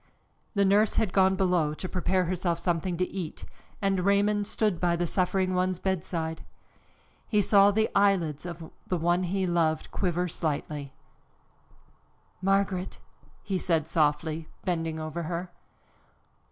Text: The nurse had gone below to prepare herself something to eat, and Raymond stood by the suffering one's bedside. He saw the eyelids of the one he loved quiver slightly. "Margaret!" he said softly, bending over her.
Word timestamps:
The 0.55 0.65
nurse 0.65 0.95
had 0.95 1.13
gone 1.13 1.35
below 1.35 1.75
to 1.75 1.87
prepare 1.87 2.25
herself 2.25 2.57
something 2.57 2.97
to 2.97 3.07
eat, 3.07 3.45
and 3.83 3.99
Raymond 3.99 4.47
stood 4.47 4.79
by 4.79 4.95
the 4.95 5.05
suffering 5.05 5.53
one's 5.53 5.77
bedside. 5.77 6.43
He 7.27 7.39
saw 7.39 7.69
the 7.69 7.87
eyelids 7.93 8.43
of 8.47 8.71
the 8.87 8.97
one 8.97 9.21
he 9.21 9.45
loved 9.45 9.91
quiver 9.91 10.27
slightly. 10.27 10.95
"Margaret!" 12.41 12.99
he 13.43 13.59
said 13.59 13.87
softly, 13.87 14.47
bending 14.65 14.99
over 14.99 15.21
her. 15.21 15.51